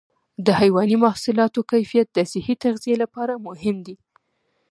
د 0.45 0.47
حيواني 0.59 0.97
محصولاتو 1.05 1.59
کیفیت 1.71 2.07
د 2.13 2.19
صحي 2.31 2.55
تغذیې 2.63 2.95
لپاره 3.03 3.33
مهم 3.47 3.77
دی. 3.87 3.95